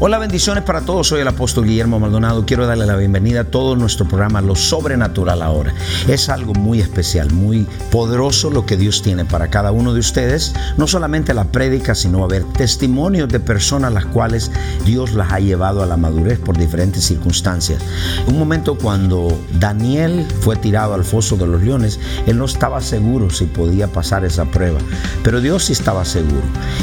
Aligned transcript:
Hola, 0.00 0.18
bendiciones 0.18 0.64
para 0.64 0.80
todos. 0.80 1.06
Soy 1.06 1.20
el 1.20 1.28
apóstol 1.28 1.66
Guillermo 1.66 2.00
Maldonado. 2.00 2.44
Quiero 2.44 2.66
darle 2.66 2.84
la 2.84 2.96
bienvenida 2.96 3.42
a 3.42 3.44
todo 3.44 3.76
nuestro 3.76 4.06
programa 4.08 4.42
Lo 4.42 4.56
Sobrenatural 4.56 5.40
ahora. 5.40 5.72
Es 6.08 6.28
algo 6.28 6.52
muy 6.52 6.80
especial, 6.80 7.32
muy 7.32 7.68
poderoso 7.92 8.50
lo 8.50 8.66
que 8.66 8.76
Dios 8.76 9.02
tiene 9.02 9.24
para 9.24 9.50
cada 9.50 9.70
uno 9.70 9.94
de 9.94 10.00
ustedes. 10.00 10.52
No 10.76 10.88
solamente 10.88 11.32
la 11.32 11.44
prédica, 11.44 11.94
sino 11.94 12.24
a 12.24 12.26
ver 12.26 12.42
testimonios 12.42 13.28
de 13.28 13.38
personas 13.38 13.92
las 13.92 14.04
cuales 14.06 14.50
Dios 14.84 15.12
las 15.12 15.32
ha 15.32 15.38
llevado 15.38 15.80
a 15.80 15.86
la 15.86 15.96
madurez 15.96 16.40
por 16.40 16.58
diferentes 16.58 17.04
circunstancias. 17.04 17.80
Un 18.26 18.36
momento 18.36 18.76
cuando 18.76 19.28
Daniel 19.60 20.26
fue 20.40 20.56
tirado 20.56 20.94
al 20.94 21.04
foso 21.04 21.36
de 21.36 21.46
los 21.46 21.62
leones, 21.62 22.00
él 22.26 22.36
no 22.36 22.46
estaba 22.46 22.80
seguro 22.80 23.30
si 23.30 23.44
podía 23.44 23.86
pasar 23.86 24.24
esa 24.24 24.44
prueba, 24.44 24.80
pero 25.22 25.40
Dios 25.40 25.66
sí 25.66 25.72
estaba 25.72 26.04
seguro 26.04 26.42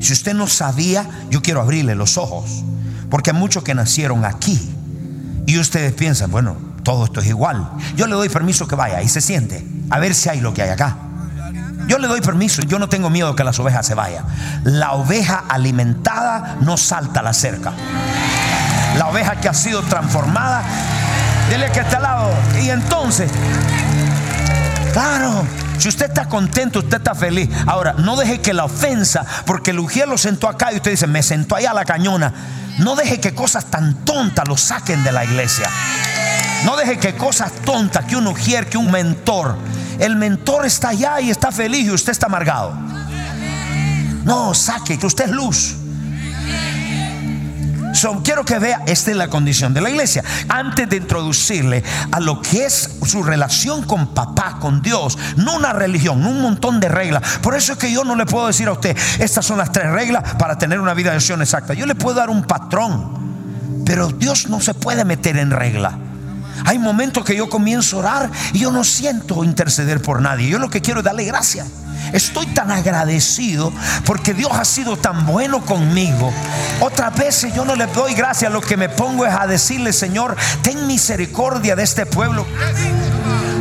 Si 0.01 0.11
usted 0.11 0.33
no 0.33 0.47
sabía, 0.47 1.09
yo 1.29 1.41
quiero 1.41 1.61
abrirle 1.61 1.95
los 1.95 2.17
ojos, 2.17 2.65
porque 3.09 3.29
hay 3.29 3.37
muchos 3.37 3.63
que 3.63 3.73
nacieron 3.73 4.25
aquí, 4.25 4.69
y 5.45 5.57
ustedes 5.57 5.93
piensan, 5.93 6.29
bueno, 6.29 6.57
todo 6.83 7.05
esto 7.05 7.21
es 7.21 7.27
igual. 7.27 7.65
Yo 7.95 8.05
le 8.07 8.15
doy 8.15 8.27
permiso 8.27 8.67
que 8.67 8.75
vaya 8.75 9.01
y 9.01 9.07
se 9.07 9.21
siente, 9.21 9.65
a 9.89 9.99
ver 9.99 10.13
si 10.13 10.27
hay 10.27 10.41
lo 10.41 10.53
que 10.53 10.61
hay 10.61 10.71
acá. 10.71 10.97
Yo 11.87 11.99
le 11.99 12.09
doy 12.09 12.19
permiso, 12.19 12.63
yo 12.63 12.79
no 12.79 12.89
tengo 12.89 13.09
miedo 13.09 13.33
que 13.33 13.45
las 13.45 13.57
ovejas 13.59 13.87
se 13.87 13.95
vayan. 13.95 14.25
La 14.65 14.91
oveja 14.91 15.45
alimentada 15.47 16.57
no 16.59 16.75
salta 16.75 17.21
la 17.21 17.31
cerca 17.31 17.73
la 18.97 19.07
oveja 19.07 19.35
que 19.35 19.49
ha 19.49 19.53
sido 19.53 19.81
transformada. 19.83 20.63
Dile 21.49 21.71
que 21.71 21.79
está 21.79 21.97
al 21.97 22.03
lado. 22.03 22.33
Y 22.61 22.69
entonces, 22.69 23.31
claro, 24.93 25.45
si 25.77 25.89
usted 25.89 26.07
está 26.07 26.27
contento, 26.27 26.79
usted 26.79 26.97
está 26.97 27.13
feliz. 27.13 27.49
Ahora, 27.67 27.93
no 27.97 28.15
deje 28.15 28.41
que 28.41 28.53
la 28.53 28.65
ofensa, 28.65 29.25
porque 29.45 29.71
el 29.71 29.79
ujier 29.79 30.07
lo 30.07 30.17
sentó 30.17 30.47
acá 30.47 30.71
y 30.71 30.77
usted 30.77 30.91
dice, 30.91 31.07
me 31.07 31.23
sentó 31.23 31.55
allá 31.55 31.71
a 31.71 31.73
la 31.73 31.85
cañona. 31.85 32.33
No 32.79 32.95
deje 32.95 33.19
que 33.19 33.33
cosas 33.33 33.65
tan 33.65 34.05
tontas 34.05 34.47
lo 34.47 34.57
saquen 34.57 35.03
de 35.03 35.11
la 35.11 35.23
iglesia. 35.23 35.69
No 36.63 36.75
deje 36.75 36.97
que 36.97 37.15
cosas 37.15 37.51
tontas, 37.63 38.05
que 38.05 38.15
un 38.15 38.27
ujier, 38.27 38.67
que 38.67 38.77
un 38.77 38.91
mentor. 38.91 39.57
El 39.99 40.15
mentor 40.15 40.65
está 40.65 40.89
allá 40.89 41.21
y 41.21 41.29
está 41.29 41.51
feliz 41.51 41.85
y 41.85 41.91
usted 41.91 42.11
está 42.11 42.25
amargado. 42.25 42.73
No, 44.23 44.53
saque, 44.53 44.97
que 44.97 45.05
usted 45.05 45.25
es 45.25 45.31
luz 45.31 45.75
quiero 48.23 48.43
que 48.45 48.59
vea, 48.59 48.83
esta 48.85 49.11
es 49.11 49.17
la 49.17 49.29
condición 49.29 49.73
de 49.73 49.81
la 49.81 49.89
iglesia. 49.89 50.23
Antes 50.49 50.89
de 50.89 50.97
introducirle 50.97 51.83
a 52.11 52.19
lo 52.19 52.41
que 52.41 52.65
es 52.65 52.97
su 53.05 53.23
relación 53.23 53.83
con 53.83 54.13
papá, 54.13 54.57
con 54.59 54.81
Dios, 54.81 55.17
no 55.37 55.55
una 55.55 55.73
religión, 55.73 56.21
no 56.21 56.29
un 56.29 56.41
montón 56.41 56.79
de 56.79 56.89
reglas. 56.89 57.39
Por 57.41 57.55
eso 57.55 57.73
es 57.73 57.79
que 57.79 57.91
yo 57.91 58.03
no 58.03 58.15
le 58.15 58.25
puedo 58.25 58.47
decir 58.47 58.67
a 58.67 58.73
usted, 58.73 58.97
estas 59.19 59.45
son 59.45 59.57
las 59.57 59.71
tres 59.71 59.89
reglas 59.91 60.35
para 60.35 60.57
tener 60.57 60.79
una 60.79 60.93
vida 60.93 61.11
de 61.11 61.17
acción 61.17 61.41
exacta. 61.41 61.73
Yo 61.73 61.85
le 61.85 61.95
puedo 61.95 62.17
dar 62.17 62.29
un 62.29 62.43
patrón, 62.43 63.83
pero 63.85 64.09
Dios 64.09 64.49
no 64.49 64.59
se 64.59 64.73
puede 64.73 65.05
meter 65.05 65.37
en 65.37 65.51
regla. 65.51 65.97
Hay 66.65 66.79
momentos 66.79 67.23
que 67.25 67.35
yo 67.35 67.49
comienzo 67.49 67.97
a 67.97 67.99
orar 67.99 68.31
y 68.53 68.59
yo 68.59 68.71
no 68.71 68.83
siento 68.83 69.43
interceder 69.43 70.01
por 70.01 70.21
nadie. 70.21 70.49
Yo 70.49 70.59
lo 70.59 70.69
que 70.69 70.81
quiero 70.81 71.01
es 71.01 71.05
darle 71.05 71.25
gracias. 71.25 71.67
Estoy 72.13 72.47
tan 72.47 72.71
agradecido 72.71 73.71
porque 74.05 74.33
Dios 74.33 74.51
ha 74.53 74.65
sido 74.65 74.97
tan 74.97 75.25
bueno 75.25 75.61
conmigo. 75.61 76.31
Otras 76.79 77.15
veces 77.15 77.53
yo 77.53 77.65
no 77.65 77.75
le 77.75 77.87
doy 77.87 78.13
gracias, 78.13 78.51
lo 78.51 78.61
que 78.61 78.77
me 78.77 78.89
pongo 78.89 79.25
es 79.25 79.33
a 79.33 79.47
decirle, 79.47 79.93
Señor, 79.93 80.35
ten 80.61 80.87
misericordia 80.87 81.75
de 81.75 81.83
este 81.83 82.05
pueblo. 82.05 82.45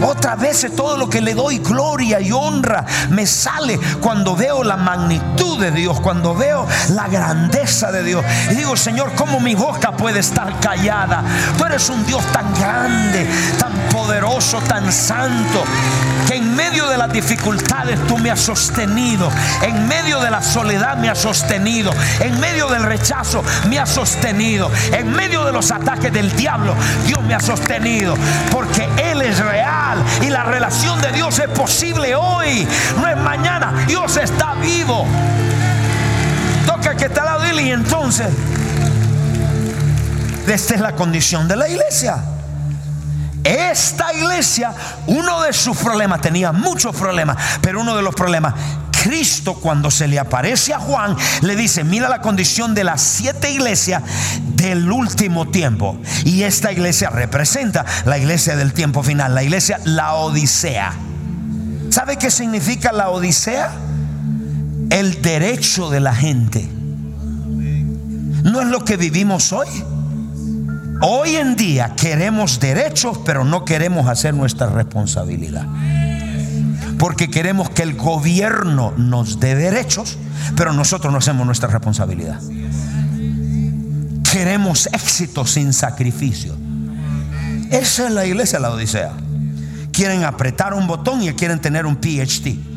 Otras 0.03 0.39
veces 0.39 0.75
todo 0.75 0.97
lo 0.97 1.09
que 1.09 1.21
le 1.21 1.35
doy 1.35 1.59
gloria 1.59 2.21
y 2.21 2.33
honra 2.33 2.85
me 3.11 3.27
sale 3.27 3.79
cuando 4.01 4.37
veo 4.37 4.63
la 4.63 4.77
magnitud 4.77 5.59
de 5.59 5.71
Dios, 5.71 6.01
cuando 6.01 6.35
veo 6.35 6.67
la 6.91 7.09
grandeza 7.09 7.91
de 7.91 8.03
Dios. 8.03 8.25
Y 8.51 8.55
digo, 8.55 8.77
Señor, 8.77 9.13
¿cómo 9.15 9.41
mi 9.41 9.55
boca 9.55 9.93
puede 9.93 10.21
estar 10.21 10.61
callada? 10.61 11.23
Tú 11.57 11.65
eres 11.65 11.89
un 11.89 12.05
Dios 12.05 12.23
tan 12.33 12.53
grande, 12.55 13.27
tan 13.59 13.73
poderoso, 13.91 14.61
tan 14.63 14.93
santo, 14.93 15.65
en 16.35 16.55
medio 16.55 16.89
de 16.89 16.97
las 16.97 17.13
dificultades 17.13 17.99
tú 18.07 18.19
me 18.19 18.31
has 18.31 18.41
sostenido, 18.41 19.31
en 19.63 19.87
medio 19.87 20.21
de 20.21 20.31
la 20.31 20.43
soledad 20.43 20.97
me 20.97 21.09
has 21.09 21.19
sostenido, 21.19 21.93
en 22.21 22.39
medio 22.41 22.69
del 22.69 22.83
rechazo 22.83 23.43
me 23.69 23.79
has 23.79 23.91
sostenido, 23.91 24.71
en 24.93 25.13
medio 25.13 25.45
de 25.45 25.53
los 25.53 25.71
ataques 25.71 26.13
del 26.13 26.35
diablo 26.37 26.75
Dios 27.07 27.23
me 27.23 27.35
ha 27.35 27.41
sostenido, 27.41 28.17
porque 28.51 28.89
Él 28.97 29.23
es 29.23 29.39
real 29.39 30.03
y 30.23 30.29
la 30.29 30.45
relación 30.45 31.01
de 31.01 31.13
Dios 31.13 31.39
es 31.39 31.49
posible 31.49 32.15
hoy, 32.15 32.67
no 33.01 33.09
es 33.09 33.17
mañana, 33.17 33.85
Dios 33.87 34.17
está 34.17 34.55
vivo. 34.55 35.07
Toca 36.67 36.97
que 36.97 37.07
está 37.07 37.21
al 37.21 37.27
lado 37.27 37.45
él 37.45 37.61
y 37.61 37.71
entonces, 37.71 38.29
esta 40.47 40.75
es 40.75 40.81
la 40.81 40.93
condición 40.93 41.47
de 41.47 41.57
la 41.57 41.69
iglesia. 41.69 42.34
Esta 43.45 44.15
iglesia, 44.15 44.73
uno 45.07 45.43
de 45.43 45.53
sus 45.53 45.77
problemas, 45.77 46.23
tenía 46.23 46.51
muchos 46.51 46.97
problemas, 46.97 47.37
pero 47.61 47.83
uno 47.83 47.95
de 47.95 48.01
los 48.01 48.15
problemas, 48.15 48.55
Cristo 49.03 49.57
cuando 49.57 49.91
se 49.91 50.09
le 50.09 50.19
aparece 50.19 50.73
a 50.73 50.79
Juan, 50.79 51.15
le 51.43 51.55
dice, 51.55 51.85
mira 51.85 52.09
la 52.09 52.23
condición 52.23 52.75
de 52.75 52.85
las 52.85 53.03
siete 53.03 53.51
iglesias 53.51 54.03
del 54.57 54.91
último 54.91 55.47
tiempo. 55.51 55.99
Y 56.25 56.43
esta 56.45 56.73
iglesia 56.73 57.11
representa 57.11 57.85
la 58.07 58.17
iglesia 58.17 58.57
del 58.57 58.73
tiempo 58.73 59.03
final, 59.03 59.35
la 59.35 59.43
iglesia 59.43 59.79
la 59.85 60.15
Odisea. 60.15 60.95
¿Sabe 61.91 62.17
qué 62.17 62.31
significa 62.31 62.93
la 62.93 63.11
Odisea? 63.11 63.71
El 64.89 65.21
derecho 65.21 65.91
de 65.91 66.01
la 66.01 66.15
gente. 66.15 66.67
No 68.43 68.63
es 68.63 68.69
lo 68.69 68.87
que 68.87 68.97
vivimos 68.97 69.53
hoy. 69.53 69.69
Hoy 71.01 71.37
en 71.37 71.57
día 71.57 71.95
queremos 71.97 72.61
derechos, 72.61 73.19
pero 73.25 73.45
no 73.45 73.65
queremos 73.65 74.09
hacer 74.09 74.35
nuestra 74.35 74.69
responsabilidad. 74.69 75.67
Porque 76.99 77.31
queremos 77.31 77.71
que 77.71 77.83
el 77.83 77.95
gobierno 77.95 78.93
nos 78.97 79.41
dé 79.41 79.55
derechos, 79.55 80.19
pero 80.57 80.73
nosotros 80.73 81.13
no 81.13 81.19
hacemos 81.19 81.45
nuestra 81.47 81.69
responsabilidad. 81.69 82.41
Queremos 84.31 84.89
éxito 84.93 85.47
sin 85.47 85.73
sacrificio. 85.73 86.57
Esa 87.71 88.07
es 88.07 88.13
la 88.13 88.27
iglesia 88.27 88.61
la 88.61 88.71
Odisea. 88.71 89.13
Quieren 89.93 90.25
apretar 90.25 90.75
un 90.75 90.87
botón 90.87 91.23
y 91.23 91.33
quieren 91.35 91.61
tener 91.61 91.87
un 91.87 91.97
PhD. 91.97 92.74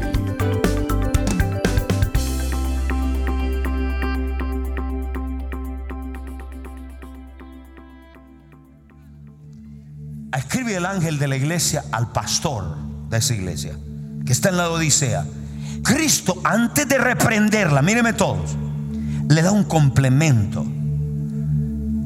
Escribe 10.35 10.75
el 10.75 10.85
ángel 10.85 11.17
de 11.17 11.27
la 11.27 11.37
iglesia 11.37 11.85
al 11.91 12.11
pastor 12.11 12.77
de 13.09 13.17
esa 13.17 13.33
iglesia, 13.33 13.77
que 14.25 14.33
está 14.33 14.49
en 14.49 14.57
la 14.57 14.69
Odisea. 14.69 15.25
Cristo, 15.83 16.39
antes 16.43 16.87
de 16.87 16.97
reprenderla, 16.97 17.81
míreme 17.81 18.13
todos, 18.13 18.55
le 19.29 19.41
da 19.41 19.51
un 19.51 19.63
complemento 19.63 20.65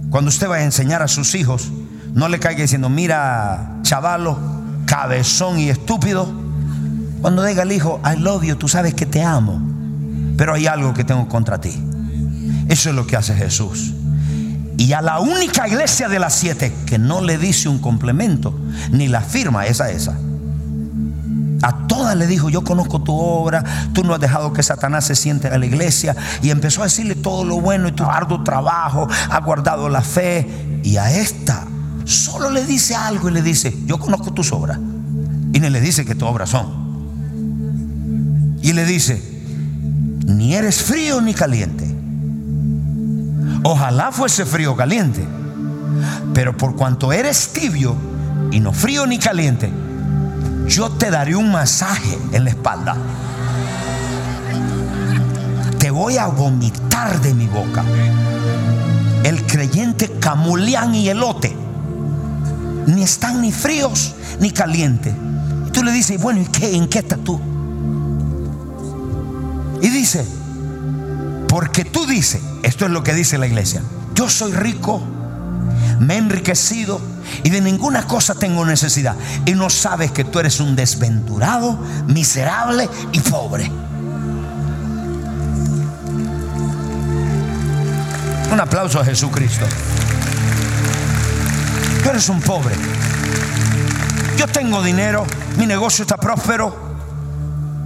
cuando 0.10 0.30
usted 0.30 0.50
va 0.50 0.56
a 0.56 0.64
enseñar 0.64 1.04
a 1.04 1.08
sus 1.08 1.36
hijos, 1.36 1.72
no 2.14 2.28
le 2.30 2.40
caiga 2.40 2.62
diciendo, 2.62 2.90
mira, 2.90 3.78
chavalo, 3.84 4.40
cabezón 4.86 5.60
y 5.60 5.70
estúpido. 5.70 6.28
Cuando 7.22 7.44
diga 7.44 7.64
el 7.64 7.72
hijo, 7.72 8.02
I 8.04 8.20
love 8.20 8.44
you, 8.44 8.56
tú 8.56 8.68
sabes 8.68 8.96
que 8.96 9.06
te 9.06 9.22
amo, 9.22 9.62
pero 10.36 10.56
hay 10.56 10.66
algo 10.66 10.94
que 10.94 11.04
tengo 11.04 11.28
contra 11.28 11.62
ti. 11.62 11.72
Eso 12.70 12.90
es 12.90 12.96
lo 12.96 13.06
que 13.06 13.18
hace 13.18 13.36
Jesús. 13.36 13.94
Y 14.78 14.94
a 14.94 15.02
la 15.02 15.20
única 15.20 15.68
iglesia 15.68 16.10
de 16.10 16.20
las 16.20 16.34
siete 16.34 16.74
que 16.88 16.98
no 16.98 17.22
le 17.22 17.38
dice 17.38 17.70
un 17.70 17.80
complemento, 17.80 18.58
ni 18.92 19.08
la 19.08 19.22
firma, 19.22 19.68
esa, 19.68 19.92
esa. 19.92 20.18
A 21.62 21.88
todas 21.88 22.16
le 22.16 22.26
dijo, 22.28 22.50
yo 22.50 22.64
conozco 22.64 23.02
tu 23.02 23.14
obra, 23.14 23.64
tú 23.94 24.04
no 24.04 24.14
has 24.14 24.20
dejado 24.20 24.54
que 24.54 24.64
Satanás 24.64 25.06
se 25.06 25.16
siente 25.16 25.48
en 25.48 25.60
la 25.60 25.66
iglesia. 25.66 26.16
Y 26.42 26.52
empezó 26.52 26.82
a 26.82 26.86
decirle 26.86 27.16
todo 27.16 27.44
lo 27.44 27.60
bueno 27.60 27.88
y 27.88 27.92
tu 27.92 28.04
arduo 28.04 28.44
trabajo, 28.44 29.08
ha 29.30 29.40
guardado 29.42 29.90
la 29.90 30.02
fe. 30.02 30.80
Y 30.84 30.98
a 30.98 31.12
esta 31.12 31.68
solo 32.06 32.50
le 32.50 32.66
dice 32.66 32.96
algo 32.96 33.30
y 33.30 33.34
le 33.34 33.42
dice, 33.42 33.76
yo 33.86 34.00
conozco 34.00 34.34
tus 34.34 34.52
obras. 34.52 34.80
Y 35.54 35.60
ni 35.60 35.70
le 35.70 35.82
dice 35.82 36.06
que 36.06 36.16
tus 36.16 36.28
obras 36.28 36.50
son. 36.50 36.90
Y 38.62 38.74
le 38.74 38.86
dice, 38.86 39.22
ni 40.26 40.56
eres 40.56 40.82
frío 40.82 41.22
ni 41.22 41.34
caliente. 41.34 41.96
Ojalá 43.64 44.12
fuese 44.12 44.46
frío 44.46 44.74
o 44.74 44.76
caliente. 44.76 45.28
Pero 46.34 46.56
por 46.56 46.76
cuanto 46.76 47.12
eres 47.12 47.52
tibio 47.52 47.96
y 48.52 48.60
no 48.60 48.72
frío 48.72 49.06
ni 49.06 49.18
caliente, 49.18 49.70
yo 50.70 50.90
te 50.92 51.10
daré 51.10 51.36
un 51.36 51.52
masaje 51.52 52.18
en 52.32 52.44
la 52.44 52.52
espalda. 52.52 52.96
Te 55.80 55.90
voy 55.90 56.18
a 56.18 56.28
vomitar 56.28 57.20
de 57.22 57.34
mi 57.34 57.48
boca. 57.48 57.84
El 59.24 59.46
creyente 59.46 60.12
camulián 60.20 60.94
y 60.94 61.10
elote 61.10 61.56
ni 62.86 63.04
están 63.04 63.42
ni 63.42 63.52
fríos 63.52 64.16
ni 64.40 64.52
calientes. 64.52 65.14
Y 65.68 65.72
tú 65.72 65.84
le 65.84 65.92
dices, 65.92 66.22
bueno, 66.22 66.42
¿y 66.42 66.46
qué? 66.46 66.76
¿En 66.76 66.88
qué 66.88 67.00
estás 67.00 67.20
tú? 67.24 67.40
Y 69.82 69.90
dice, 69.90 70.26
porque 71.48 71.84
tú 71.84 72.06
dices, 72.06 72.42
esto 72.64 72.86
es 72.86 72.92
lo 72.92 73.04
que 73.04 73.14
dice 73.14 73.38
la 73.38 73.48
iglesia, 73.48 73.82
yo 74.14 74.30
soy 74.30 74.52
rico, 74.52 75.02
me 76.00 76.16
he 76.16 76.18
enriquecido 76.18 77.02
y 77.44 77.50
de 77.50 77.62
ninguna 77.62 78.06
cosa 78.08 78.36
tengo 78.36 78.66
necesidad. 78.66 79.16
Y 79.46 79.54
no 79.54 79.70
sabes 79.70 80.12
que 80.12 80.24
tú 80.24 80.40
eres 80.40 80.60
un 80.60 80.76
desventurado, 80.76 81.78
miserable 82.08 82.90
y 83.12 83.20
pobre. 83.20 83.72
Un 88.52 88.60
aplauso 88.60 89.00
a 89.00 89.06
Jesucristo. 89.06 89.66
Tú 92.04 92.10
eres 92.10 92.30
un 92.30 92.42
pobre. 92.42 92.76
Yo 94.38 94.48
tengo 94.48 94.82
dinero, 94.82 95.26
mi 95.58 95.66
negocio 95.66 96.04
está 96.04 96.18
próspero. 96.18 96.90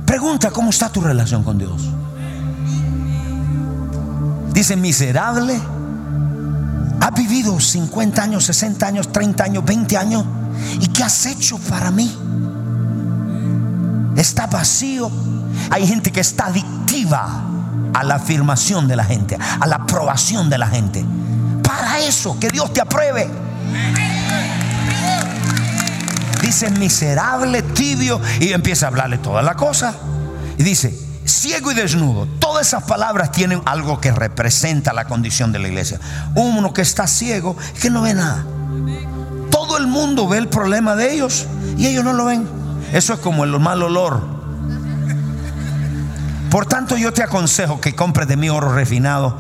Pregunta 0.05 0.51
cómo 0.51 0.69
está 0.69 0.89
tu 0.89 1.01
relación 1.01 1.43
con 1.43 1.57
Dios. 1.57 1.81
Dice 4.53 4.75
miserable 4.75 5.59
Has 7.03 7.13
vivido 7.15 7.59
50 7.59 8.23
años, 8.23 8.45
60 8.45 8.87
años, 8.87 9.11
30 9.11 9.43
años, 9.43 9.65
20 9.65 9.97
años. 9.97 10.25
¿Y 10.79 10.87
qué 10.87 11.03
has 11.03 11.25
hecho 11.25 11.57
para 11.57 11.91
mí? 11.91 12.09
Está 14.15 14.47
vacío. 14.47 15.11
Hay 15.69 15.85
gente 15.85 16.13
que 16.13 16.21
está 16.21 16.45
adictiva 16.45 17.43
a 17.93 18.03
la 18.05 18.15
afirmación 18.15 18.87
de 18.87 18.95
la 18.95 19.03
gente, 19.03 19.37
a 19.37 19.67
la 19.67 19.75
aprobación 19.75 20.49
de 20.49 20.57
la 20.57 20.67
gente. 20.67 21.05
Para 21.61 21.99
eso, 21.99 22.39
que 22.39 22.47
Dios 22.47 22.71
te 22.71 22.79
apruebe. 22.79 23.29
Dice 26.41 26.69
miserable, 26.71 27.63
tibio, 27.63 28.21
y 28.39 28.53
empieza 28.53 28.85
a 28.85 28.89
hablarle 28.89 29.17
toda 29.17 29.41
la 29.41 29.55
cosa. 29.55 29.93
Y 30.57 30.63
dice, 30.63 30.97
ciego 31.33 31.71
y 31.71 31.75
desnudo. 31.75 32.27
Todas 32.39 32.67
esas 32.67 32.83
palabras 32.83 33.31
tienen 33.31 33.61
algo 33.65 33.99
que 33.99 34.11
representa 34.11 34.93
la 34.93 35.05
condición 35.05 35.51
de 35.51 35.59
la 35.59 35.67
iglesia. 35.67 35.99
Uno 36.35 36.73
que 36.73 36.81
está 36.81 37.07
ciego, 37.07 37.57
que 37.81 37.89
no 37.89 38.03
ve 38.03 38.13
nada. 38.13 38.45
Todo 39.49 39.77
el 39.77 39.87
mundo 39.87 40.27
ve 40.27 40.37
el 40.37 40.47
problema 40.47 40.95
de 40.95 41.13
ellos 41.13 41.47
y 41.77 41.87
ellos 41.87 42.03
no 42.03 42.13
lo 42.13 42.25
ven. 42.25 42.47
Eso 42.93 43.13
es 43.13 43.19
como 43.19 43.43
el 43.43 43.59
mal 43.59 43.81
olor. 43.81 44.21
Por 46.49 46.67
tanto, 46.67 46.95
yo 46.95 47.11
te 47.11 47.23
aconsejo 47.23 47.81
que 47.81 47.95
compres 47.95 48.27
de 48.27 48.37
mí 48.37 48.49
oro 48.49 48.73
refinado 48.73 49.39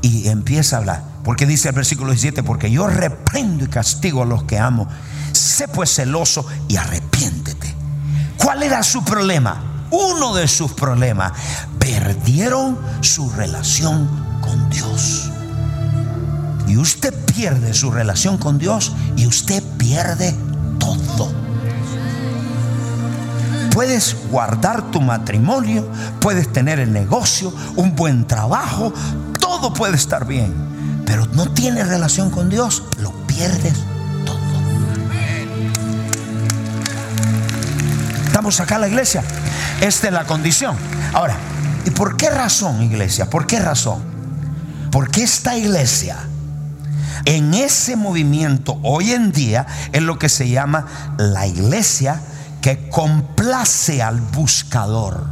y 0.00 0.28
empieza 0.28 0.76
a 0.76 0.78
hablar. 0.78 1.02
Porque 1.24 1.46
dice 1.46 1.68
el 1.68 1.74
versículo 1.74 2.12
17, 2.12 2.42
porque 2.42 2.70
yo 2.70 2.86
reprendo 2.86 3.64
y 3.64 3.68
castigo 3.68 4.22
a 4.22 4.26
los 4.26 4.44
que 4.44 4.58
amo. 4.58 4.88
Sé 5.32 5.66
pues 5.66 5.92
celoso 5.92 6.46
y 6.68 6.76
arrepiéntete. 6.76 7.74
¿Cuál 8.36 8.62
era 8.62 8.82
su 8.82 9.04
problema? 9.04 9.71
Uno 9.92 10.34
de 10.34 10.48
sus 10.48 10.72
problemas. 10.72 11.32
Perdieron 11.78 12.76
su 13.00 13.30
relación 13.30 14.08
con 14.40 14.68
Dios. 14.70 15.30
Y 16.66 16.76
usted 16.76 17.14
pierde 17.26 17.74
su 17.74 17.90
relación 17.90 18.38
con 18.38 18.58
Dios 18.58 18.92
y 19.16 19.26
usted 19.26 19.62
pierde 19.76 20.34
todo. 20.78 21.30
Puedes 23.72 24.16
guardar 24.30 24.90
tu 24.90 25.00
matrimonio, 25.00 25.86
puedes 26.20 26.52
tener 26.52 26.78
el 26.78 26.92
negocio, 26.92 27.52
un 27.76 27.94
buen 27.94 28.26
trabajo, 28.26 28.92
todo 29.38 29.72
puede 29.72 29.96
estar 29.96 30.26
bien. 30.26 31.02
Pero 31.06 31.26
no 31.26 31.46
tienes 31.46 31.88
relación 31.88 32.30
con 32.30 32.48
Dios, 32.48 32.82
lo 32.98 33.12
pierdes 33.26 33.74
todo. 34.24 34.38
Estamos 38.26 38.60
acá 38.60 38.76
en 38.76 38.80
la 38.82 38.88
iglesia. 38.88 39.22
Esta 39.82 40.06
es 40.06 40.12
la 40.14 40.24
condición. 40.24 40.76
Ahora, 41.12 41.36
¿Y 41.84 41.90
por 41.90 42.16
qué 42.16 42.30
razón, 42.30 42.82
iglesia? 42.82 43.28
¿Por 43.28 43.46
qué 43.46 43.58
razón? 43.58 44.02
Porque 44.90 45.22
esta 45.22 45.56
iglesia, 45.56 46.16
en 47.24 47.54
ese 47.54 47.96
movimiento 47.96 48.78
hoy 48.82 49.12
en 49.12 49.32
día, 49.32 49.66
es 49.92 50.02
lo 50.02 50.18
que 50.18 50.28
se 50.28 50.48
llama 50.48 51.14
la 51.18 51.46
iglesia 51.46 52.20
que 52.60 52.88
complace 52.88 54.02
al 54.02 54.20
buscador. 54.20 55.26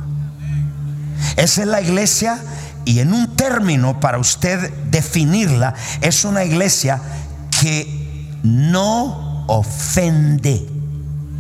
Esa 1.36 1.60
es 1.62 1.68
la 1.68 1.80
iglesia 1.80 2.38
y 2.84 2.98
en 2.98 3.12
un 3.12 3.36
término 3.36 4.00
para 4.00 4.18
usted 4.18 4.72
definirla, 4.90 5.74
es 6.00 6.24
una 6.24 6.44
iglesia 6.44 7.00
que 7.60 8.28
no 8.42 9.44
ofende. 9.46 10.66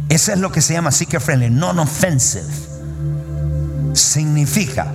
Eso 0.08 0.32
es 0.32 0.38
lo 0.38 0.52
que 0.52 0.60
se 0.60 0.74
llama 0.74 0.92
seeker 0.92 1.20
friendly, 1.20 1.50
non-offensive. 1.50 2.69
Significa, 3.92 4.92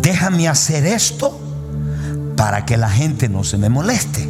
déjame 0.00 0.48
hacer 0.48 0.86
esto 0.86 1.40
para 2.36 2.64
que 2.64 2.76
la 2.76 2.90
gente 2.90 3.28
no 3.28 3.44
se 3.44 3.58
me 3.58 3.68
moleste. 3.68 4.28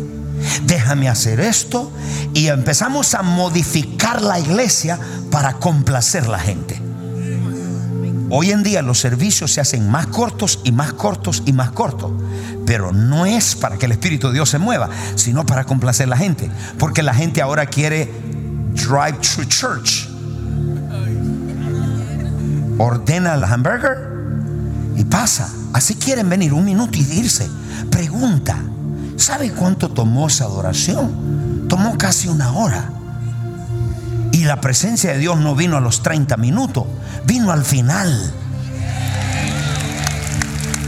Déjame 0.64 1.08
hacer 1.08 1.40
esto 1.40 1.90
y 2.32 2.46
empezamos 2.46 3.14
a 3.14 3.22
modificar 3.22 4.22
la 4.22 4.38
iglesia 4.38 4.98
para 5.30 5.54
complacer 5.54 6.28
la 6.28 6.38
gente. 6.38 6.80
Hoy 8.30 8.50
en 8.50 8.62
día 8.62 8.82
los 8.82 8.98
servicios 8.98 9.52
se 9.52 9.60
hacen 9.60 9.90
más 9.90 10.06
cortos 10.06 10.60
y 10.64 10.72
más 10.72 10.92
cortos 10.92 11.42
y 11.46 11.52
más 11.52 11.70
cortos. 11.70 12.12
Pero 12.66 12.92
no 12.92 13.24
es 13.24 13.54
para 13.54 13.78
que 13.78 13.86
el 13.86 13.92
Espíritu 13.92 14.28
de 14.28 14.34
Dios 14.34 14.50
se 14.50 14.58
mueva, 14.58 14.90
sino 15.14 15.46
para 15.46 15.64
complacer 15.64 16.06
a 16.06 16.10
la 16.10 16.16
gente. 16.18 16.50
Porque 16.78 17.02
la 17.02 17.14
gente 17.14 17.40
ahora 17.40 17.66
quiere 17.66 18.10
drive 18.74 19.18
to 19.34 19.44
church. 19.44 20.07
Ordena 22.78 23.35
el 23.35 23.44
hamburger 23.44 23.99
y 24.97 25.04
pasa. 25.04 25.49
Así 25.73 25.97
quieren 25.97 26.28
venir 26.28 26.52
un 26.52 26.64
minuto 26.64 26.97
y 26.99 27.02
irse. 27.02 27.49
Pregunta, 27.90 28.56
¿sabe 29.16 29.50
cuánto 29.52 29.90
tomó 29.90 30.28
esa 30.28 30.44
adoración? 30.44 31.66
Tomó 31.68 31.99
casi 31.99 32.28
una 32.28 32.52
hora. 32.52 32.90
Y 34.32 34.44
la 34.44 34.61
presencia 34.61 35.12
de 35.12 35.18
Dios 35.18 35.38
no 35.38 35.54
vino 35.54 35.76
a 35.76 35.80
los 35.80 36.02
30 36.02 36.37
minutos, 36.37 36.85
vino 37.26 37.50
al 37.50 37.64
final. 37.64 38.32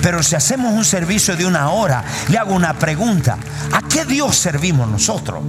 Pero 0.03 0.23
si 0.23 0.35
hacemos 0.35 0.73
un 0.73 0.85
servicio 0.85 1.37
de 1.37 1.47
una 1.47 1.71
hora, 1.71 2.05
le 2.29 2.39
hago 2.39 2.55
una 2.55 2.79
pregunta. 2.79 3.37
¿A 3.73 3.83
qué 3.83 4.05
Dios 4.05 4.37
servimos 4.37 4.89
nosotros? 4.89 5.43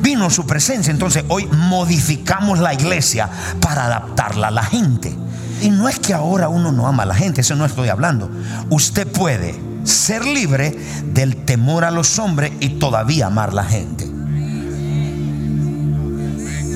Vino 0.00 0.30
su 0.30 0.46
presencia, 0.46 0.90
entonces 0.90 1.24
hoy 1.28 1.46
modificamos 1.46 2.60
la 2.60 2.72
iglesia 2.72 3.28
para 3.60 3.86
adaptarla 3.86 4.48
a 4.48 4.52
la 4.52 4.62
gente. 4.62 5.14
Y 5.60 5.70
no 5.70 5.88
es 5.88 5.98
que 5.98 6.14
ahora 6.14 6.48
uno 6.48 6.72
no 6.72 6.86
ama 6.86 7.02
a 7.02 7.06
la 7.06 7.14
gente, 7.14 7.40
eso 7.40 7.56
no 7.56 7.64
estoy 7.64 7.88
hablando. 7.88 8.30
Usted 8.70 9.06
puede 9.06 9.58
ser 9.84 10.24
libre 10.24 10.78
del 11.12 11.36
temor 11.36 11.84
a 11.84 11.90
los 11.90 12.18
hombres 12.18 12.52
y 12.60 12.70
todavía 12.78 13.26
amar 13.26 13.50
a 13.50 13.54
la 13.54 13.64
gente. 13.64 14.04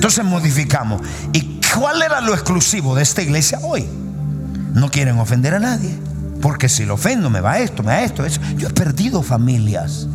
Entonces 0.03 0.25
modificamos. 0.25 1.01
¿Y 1.31 1.61
cuál 1.73 2.01
era 2.01 2.19
lo 2.19 2.33
exclusivo 2.33 2.93
de 2.95 3.03
esta 3.03 3.21
iglesia 3.21 3.59
hoy? 3.61 3.87
No 4.73 4.89
quieren 4.89 5.17
ofender 5.19 5.53
a 5.53 5.59
nadie. 5.59 5.97
Porque 6.41 6.67
si 6.67 6.83
lo 6.83 6.95
ofendo, 6.95 7.29
me 7.29 7.39
va 7.39 7.59
esto, 7.59 7.83
me 7.83 7.93
va 7.93 8.01
esto, 8.01 8.25
eso. 8.25 8.41
Yo 8.57 8.67
he 8.67 8.73
perdido 8.73 9.23
familias 9.23 10.07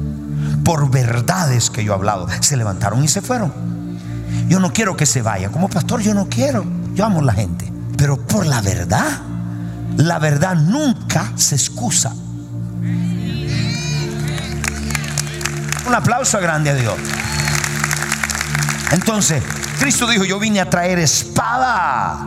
por 0.62 0.90
verdades 0.90 1.70
que 1.70 1.84
yo 1.84 1.92
he 1.92 1.94
hablado. 1.94 2.26
Se 2.40 2.58
levantaron 2.58 3.02
y 3.02 3.08
se 3.08 3.22
fueron. 3.22 3.50
Yo 4.46 4.60
no 4.60 4.72
quiero 4.74 4.94
que 4.94 5.06
se 5.06 5.22
vaya. 5.22 5.50
Como 5.50 5.70
pastor, 5.70 6.02
yo 6.02 6.12
no 6.12 6.28
quiero. 6.28 6.66
Yo 6.94 7.06
amo 7.06 7.20
a 7.20 7.24
la 7.24 7.32
gente. 7.32 7.72
Pero 7.98 8.16
por 8.16 8.46
la 8.46 8.62
verdad, 8.62 9.20
la 9.96 10.20
verdad 10.20 10.54
nunca 10.54 11.32
se 11.34 11.56
excusa. 11.56 12.14
Un 15.86 15.94
aplauso 15.94 16.38
grande 16.38 16.70
a 16.70 16.74
Dios. 16.74 16.94
Entonces, 18.92 19.42
Cristo 19.80 20.06
dijo, 20.06 20.24
yo 20.24 20.38
vine 20.38 20.60
a 20.60 20.70
traer 20.70 21.00
espada. 21.00 22.24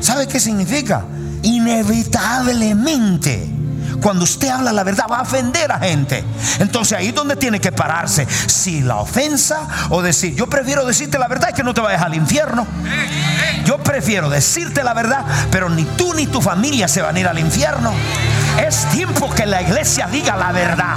¿Sabe 0.00 0.28
qué 0.28 0.38
significa? 0.38 1.06
Inevitablemente. 1.42 3.55
Cuando 4.00 4.24
usted 4.24 4.48
habla 4.48 4.72
la 4.72 4.84
verdad 4.84 5.06
va 5.10 5.18
a 5.18 5.22
ofender 5.22 5.70
a 5.72 5.78
gente. 5.78 6.24
Entonces 6.58 6.98
ahí 6.98 7.08
es 7.08 7.14
donde 7.14 7.36
tiene 7.36 7.60
que 7.60 7.72
pararse. 7.72 8.26
Si 8.46 8.80
la 8.80 8.96
ofensa 8.96 9.68
o 9.90 10.02
decir, 10.02 10.34
yo 10.34 10.46
prefiero 10.48 10.84
decirte 10.84 11.18
la 11.18 11.28
verdad 11.28 11.50
y 11.50 11.54
que 11.54 11.62
no 11.62 11.74
te 11.74 11.80
vayas 11.80 12.02
al 12.02 12.14
infierno. 12.14 12.66
Yo 13.64 13.78
prefiero 13.78 14.30
decirte 14.30 14.84
la 14.84 14.94
verdad, 14.94 15.24
pero 15.50 15.68
ni 15.68 15.84
tú 15.84 16.14
ni 16.14 16.26
tu 16.26 16.40
familia 16.40 16.88
se 16.88 17.02
van 17.02 17.16
a 17.16 17.20
ir 17.20 17.28
al 17.28 17.38
infierno. 17.38 17.92
Es 18.64 18.86
tiempo 18.90 19.28
que 19.34 19.46
la 19.46 19.62
iglesia 19.62 20.06
diga 20.06 20.36
la 20.36 20.52
verdad. 20.52 20.96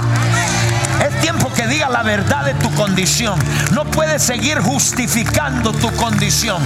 Tiempo 1.20 1.52
que 1.52 1.66
diga 1.66 1.88
la 1.88 2.02
verdad 2.02 2.44
de 2.44 2.54
tu 2.54 2.72
condición. 2.74 3.38
No 3.72 3.84
puedes 3.84 4.22
seguir 4.22 4.60
justificando 4.60 5.72
tu 5.72 5.90
condición. 5.96 6.62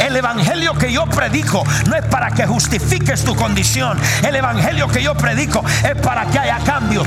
El 0.00 0.16
evangelio 0.16 0.74
que 0.74 0.92
yo 0.92 1.06
predico 1.06 1.64
no 1.88 1.96
es 1.96 2.04
para 2.06 2.30
que 2.30 2.46
justifiques 2.46 3.24
tu 3.24 3.34
condición. 3.34 3.98
El 4.22 4.36
evangelio 4.36 4.88
que 4.88 5.02
yo 5.02 5.14
predico 5.14 5.64
es 5.82 5.94
para 6.00 6.26
que 6.26 6.38
haya 6.38 6.58
cambios. 6.64 7.06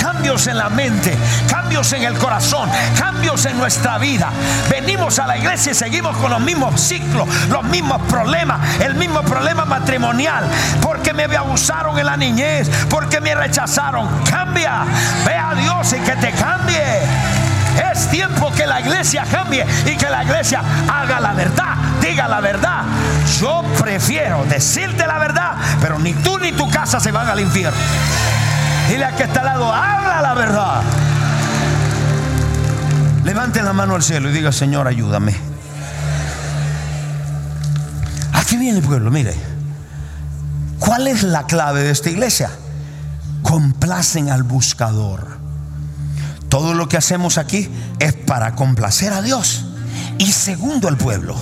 Cambios 0.00 0.46
en 0.46 0.58
la 0.58 0.68
mente, 0.68 1.16
cambios 1.48 1.92
en 1.92 2.04
el 2.04 2.14
corazón, 2.18 2.68
cambios 2.98 3.44
en 3.46 3.58
nuestra 3.58 3.98
vida. 3.98 4.30
Venimos 4.70 5.18
a 5.18 5.26
la 5.26 5.36
iglesia 5.36 5.72
y 5.72 5.74
seguimos 5.74 6.16
con 6.16 6.30
los 6.30 6.40
mismos 6.40 6.80
ciclos, 6.80 7.28
los 7.48 7.64
mismos 7.64 8.00
problemas, 8.08 8.60
el 8.80 8.94
mismo 8.94 9.22
problema 9.22 9.64
matrimonial. 9.64 10.44
Porque 10.80 11.12
me 11.12 11.24
abusaron 11.24 11.98
en 11.98 12.06
la 12.06 12.16
niñez, 12.16 12.68
porque 12.88 13.20
me 13.20 13.34
rechazaron. 13.34 14.08
Cambia. 14.28 14.84
Ve 15.24 15.36
a 15.36 15.54
Dios 15.54 15.92
y 15.92 16.00
que 16.00 16.16
te 16.16 16.31
cambie. 16.38 17.00
Es 17.92 18.08
tiempo 18.08 18.52
que 18.52 18.66
la 18.66 18.80
iglesia 18.80 19.24
cambie 19.30 19.64
y 19.86 19.96
que 19.96 20.10
la 20.10 20.24
iglesia 20.24 20.62
haga 20.88 21.20
la 21.20 21.32
verdad, 21.32 21.74
diga 22.00 22.28
la 22.28 22.40
verdad. 22.40 22.82
Yo 23.40 23.62
prefiero 23.78 24.44
decirte 24.44 25.06
la 25.06 25.18
verdad, 25.18 25.52
pero 25.80 25.98
ni 25.98 26.12
tú 26.14 26.38
ni 26.38 26.52
tu 26.52 26.70
casa 26.70 27.00
se 27.00 27.12
van 27.12 27.28
al 27.28 27.40
infierno. 27.40 27.78
Dile 28.88 29.04
a 29.04 29.16
que 29.16 29.24
está 29.24 29.40
al 29.40 29.46
lado, 29.46 29.72
habla 29.72 30.20
la 30.20 30.34
verdad. 30.34 30.82
Levante 33.24 33.62
la 33.62 33.72
mano 33.72 33.94
al 33.94 34.02
cielo 34.02 34.28
y 34.28 34.32
diga, 34.32 34.52
Señor, 34.52 34.86
ayúdame. 34.86 35.34
Aquí 38.32 38.56
viene 38.56 38.78
el 38.78 38.84
pueblo, 38.84 39.10
mire. 39.10 39.34
¿Cuál 40.78 41.06
es 41.06 41.22
la 41.22 41.44
clave 41.44 41.82
de 41.82 41.90
esta 41.90 42.10
iglesia? 42.10 42.50
Complacen 43.42 44.30
al 44.30 44.42
buscador. 44.42 45.41
Todo 46.52 46.74
lo 46.74 46.86
que 46.86 46.98
hacemos 46.98 47.38
aquí 47.38 47.66
es 47.98 48.12
para 48.12 48.54
complacer 48.54 49.14
a 49.14 49.22
Dios 49.22 49.64
y 50.18 50.32
segundo 50.32 50.86
al 50.86 50.98
pueblo. 50.98 51.34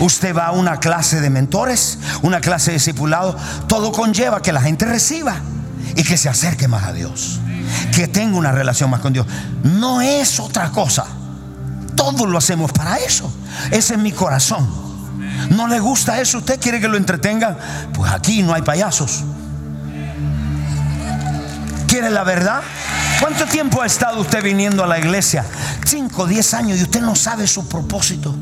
Usted 0.00 0.36
va 0.36 0.46
a 0.46 0.50
una 0.50 0.80
clase 0.80 1.20
de 1.20 1.30
mentores, 1.30 2.00
una 2.22 2.40
clase 2.40 2.72
de 2.72 2.78
discipulado, 2.78 3.36
todo 3.68 3.92
conlleva 3.92 4.42
que 4.42 4.52
la 4.52 4.60
gente 4.60 4.84
reciba 4.84 5.36
y 5.94 6.02
que 6.02 6.16
se 6.16 6.28
acerque 6.28 6.66
más 6.66 6.82
a 6.82 6.92
Dios, 6.92 7.38
que 7.94 8.08
tenga 8.08 8.36
una 8.36 8.50
relación 8.50 8.90
más 8.90 8.98
con 8.98 9.12
Dios. 9.12 9.28
No 9.62 10.00
es 10.00 10.40
otra 10.40 10.72
cosa. 10.72 11.06
Todos 11.94 12.28
lo 12.28 12.36
hacemos 12.36 12.72
para 12.72 12.96
eso. 12.96 13.32
Ese 13.70 13.94
es 13.94 14.00
mi 14.00 14.10
corazón. 14.10 14.68
¿No 15.50 15.68
le 15.68 15.78
gusta 15.78 16.20
eso? 16.20 16.38
¿Usted 16.38 16.58
quiere 16.58 16.80
que 16.80 16.88
lo 16.88 16.96
entretenga? 16.96 17.56
Pues 17.94 18.10
aquí 18.10 18.42
no 18.42 18.54
hay 18.54 18.62
payasos. 18.62 19.22
¿Quiere 21.86 22.10
la 22.10 22.24
verdad? 22.24 22.62
¿Cuánto 23.20 23.44
tiempo 23.44 23.82
ha 23.82 23.86
estado 23.86 24.18
usted 24.18 24.42
viniendo 24.42 24.82
a 24.82 24.86
la 24.86 24.98
iglesia? 24.98 25.44
Cinco, 25.84 26.26
diez 26.26 26.54
años 26.54 26.78
y 26.78 26.84
usted 26.84 27.02
no 27.02 27.14
sabe 27.14 27.46
su 27.46 27.68
propósito. 27.68 28.34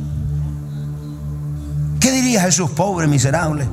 ¿Qué 1.98 2.12
diría 2.12 2.42
Jesús? 2.42 2.70
Pobre, 2.70 3.08
miserable. 3.08 3.68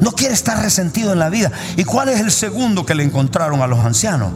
No 0.00 0.12
quiere 0.12 0.34
estar 0.34 0.60
resentido 0.60 1.14
en 1.14 1.18
la 1.18 1.30
vida. 1.30 1.50
¿Y 1.78 1.84
cuál 1.84 2.10
es 2.10 2.20
el 2.20 2.30
segundo 2.30 2.84
que 2.84 2.94
le 2.94 3.04
encontraron 3.04 3.62
a 3.62 3.66
los 3.66 3.78
ancianos? 3.78 4.32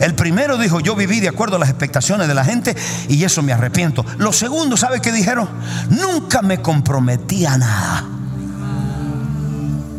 El 0.00 0.14
primero 0.16 0.58
dijo, 0.58 0.80
yo 0.80 0.96
viví 0.96 1.20
de 1.20 1.28
acuerdo 1.28 1.56
a 1.56 1.58
las 1.60 1.68
expectaciones 1.68 2.26
de 2.26 2.34
la 2.34 2.44
gente 2.44 2.74
y 3.08 3.22
eso 3.22 3.42
me 3.42 3.52
arrepiento. 3.52 4.04
Los 4.18 4.36
segundos, 4.36 4.80
¿sabe 4.80 5.00
qué 5.00 5.12
dijeron? 5.12 5.48
Nunca 5.90 6.42
me 6.42 6.60
comprometí 6.60 7.46
a 7.46 7.56
nada. 7.56 8.04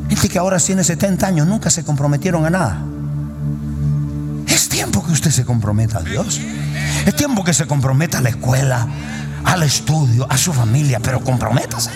Gente 0.10 0.27
que 0.27 0.39
ahora 0.39 0.58
tiene 0.58 0.84
70 0.84 1.25
años, 1.25 1.48
nunca 1.48 1.70
se 1.70 1.86
comprometieron 1.86 2.46
a 2.46 2.50
nada 2.50 2.90
tiempo 4.72 5.04
que 5.04 5.12
usted 5.12 5.32
se 5.32 5.46
comprometa 5.46 6.00
a 6.00 6.01
Dios. 6.01 6.40
Es 7.06 7.16
tiempo 7.16 7.44
que 7.44 7.54
se 7.54 7.68
comprometa 7.68 8.20
a 8.20 8.22
la 8.22 8.30
escuela, 8.30 8.88
al 9.44 9.63
estudio, 9.63 10.25
a 10.30 10.38
su 10.38 10.54
familia, 10.54 11.00
pero 11.00 11.22
comprométase. 11.22 11.92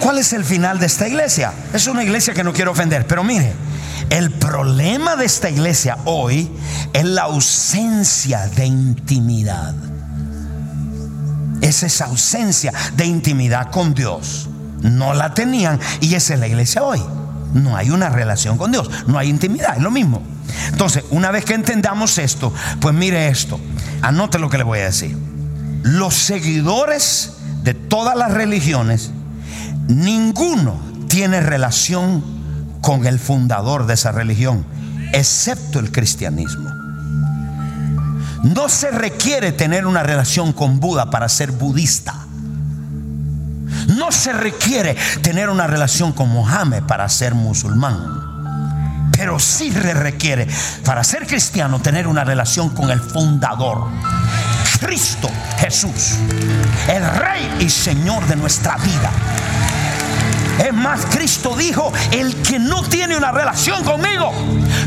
¿Cuál 0.00 0.18
es 0.18 0.32
el 0.32 0.44
final 0.44 0.78
de 0.78 0.86
esta 0.86 1.08
iglesia? 1.08 1.52
Es 1.72 1.86
una 1.88 2.04
iglesia 2.04 2.32
que 2.32 2.44
no 2.44 2.52
quiero 2.52 2.70
ofender, 2.70 3.06
pero 3.06 3.24
mire, 3.24 3.52
el 4.08 4.30
problema 4.30 5.16
de 5.16 5.24
esta 5.24 5.50
iglesia 5.50 5.98
hoy 6.04 6.48
es 6.92 7.04
la 7.04 7.22
ausencia 7.22 8.46
de 8.46 8.66
intimidad. 8.66 9.74
Es 11.60 11.82
esa 11.82 12.04
ausencia 12.06 12.72
de 12.96 13.06
intimidad 13.06 13.70
con 13.70 13.94
Dios. 13.94 14.48
No 14.80 15.12
la 15.12 15.34
tenían 15.34 15.80
y 16.00 16.14
esa 16.14 16.34
es 16.34 16.40
la 16.40 16.46
iglesia 16.46 16.84
hoy. 16.84 17.02
No 17.54 17.76
hay 17.76 17.90
una 17.90 18.10
relación 18.10 18.58
con 18.58 18.72
Dios, 18.72 18.90
no 19.06 19.18
hay 19.18 19.30
intimidad, 19.30 19.76
es 19.76 19.82
lo 19.82 19.90
mismo. 19.90 20.22
Entonces, 20.68 21.04
una 21.10 21.30
vez 21.30 21.44
que 21.44 21.54
entendamos 21.54 22.18
esto, 22.18 22.52
pues 22.80 22.94
mire 22.94 23.28
esto, 23.28 23.58
anote 24.02 24.38
lo 24.38 24.50
que 24.50 24.58
le 24.58 24.64
voy 24.64 24.80
a 24.80 24.84
decir. 24.84 25.16
Los 25.82 26.14
seguidores 26.14 27.34
de 27.62 27.74
todas 27.74 28.16
las 28.16 28.32
religiones, 28.32 29.10
ninguno 29.88 30.78
tiene 31.08 31.40
relación 31.40 32.22
con 32.80 33.06
el 33.06 33.18
fundador 33.18 33.86
de 33.86 33.94
esa 33.94 34.12
religión, 34.12 34.66
excepto 35.12 35.78
el 35.78 35.90
cristianismo. 35.90 36.70
No 38.42 38.68
se 38.68 38.90
requiere 38.90 39.52
tener 39.52 39.86
una 39.86 40.02
relación 40.02 40.52
con 40.52 40.80
Buda 40.80 41.10
para 41.10 41.28
ser 41.30 41.52
budista. 41.52 42.26
No 43.96 44.12
se 44.12 44.32
requiere 44.32 44.96
tener 45.22 45.48
una 45.48 45.66
relación 45.66 46.12
con 46.12 46.28
Mohammed 46.30 46.82
para 46.84 47.08
ser 47.08 47.34
musulmán. 47.34 49.10
Pero 49.12 49.38
sí 49.38 49.70
se 49.72 49.94
requiere 49.94 50.48
para 50.84 51.04
ser 51.04 51.26
cristiano 51.26 51.80
tener 51.80 52.06
una 52.06 52.24
relación 52.24 52.70
con 52.70 52.90
el 52.90 53.00
fundador. 53.00 53.88
Cristo 54.80 55.30
Jesús, 55.58 56.16
el 56.88 57.04
Rey 57.06 57.56
y 57.60 57.70
Señor 57.70 58.26
de 58.26 58.36
nuestra 58.36 58.76
vida. 58.78 59.10
Es 60.58 60.72
más, 60.72 61.06
Cristo 61.06 61.56
dijo, 61.56 61.92
el 62.12 62.34
que 62.42 62.58
no 62.58 62.82
tiene 62.82 63.16
una 63.16 63.32
relación 63.32 63.82
conmigo, 63.84 64.32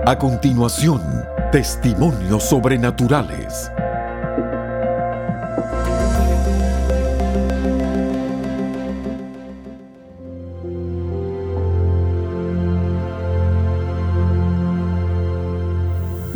A 0.06 0.16
continuación, 0.16 1.02
testimonios 1.52 2.44
sobrenaturales. 2.44 3.70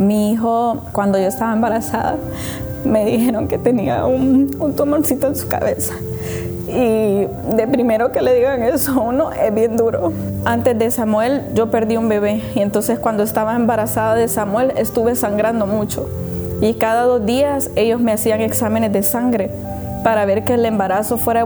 Mi 0.03 0.31
hijo, 0.31 0.83
cuando 0.91 1.17
yo 1.17 1.25
estaba 1.25 1.53
embarazada, 1.53 2.17
me 2.85 3.05
dijeron 3.05 3.47
que 3.47 3.57
tenía 3.57 4.05
un, 4.05 4.55
un 4.59 4.75
tumorcito 4.75 5.27
en 5.27 5.35
su 5.35 5.47
cabeza. 5.47 5.93
Y 6.67 7.27
de 7.55 7.67
primero 7.71 8.11
que 8.11 8.21
le 8.21 8.33
digan 8.33 8.63
eso 8.63 8.99
uno 9.01 9.31
es 9.31 9.53
bien 9.53 9.77
duro. 9.77 10.11
Antes 10.45 10.77
de 10.79 10.91
Samuel 10.91 11.43
yo 11.53 11.69
perdí 11.69 11.97
un 11.97 12.09
bebé 12.09 12.41
y 12.55 12.59
entonces 12.59 12.99
cuando 12.99 13.23
estaba 13.23 13.55
embarazada 13.55 14.15
de 14.15 14.27
Samuel 14.27 14.73
estuve 14.77 15.15
sangrando 15.15 15.67
mucho. 15.67 16.09
Y 16.61 16.75
cada 16.75 17.03
dos 17.03 17.25
días 17.25 17.69
ellos 17.75 17.99
me 17.99 18.13
hacían 18.13 18.41
exámenes 18.41 18.91
de 18.93 19.03
sangre 19.03 19.51
para 20.03 20.25
ver 20.25 20.43
que 20.43 20.55
el 20.55 20.65
embarazo 20.65 21.17
fuera 21.17 21.45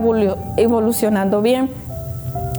evolucionando 0.56 1.42
bien. 1.42 1.70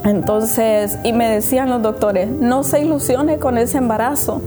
Entonces, 0.05 0.97
y 1.03 1.11
me 1.11 1.29
decían 1.29 1.69
los 1.69 1.81
doctores, 1.81 2.29
no 2.29 2.63
se 2.63 2.81
ilusione 2.81 3.37
con 3.37 3.57
ese 3.57 3.77
embarazo, 3.77 4.41